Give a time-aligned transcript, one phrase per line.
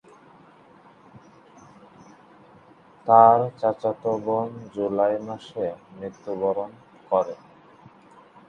[3.07, 6.71] তার চাচাতো বোন জুলাই মাসে মৃত্যুবরণ
[7.09, 7.35] করে।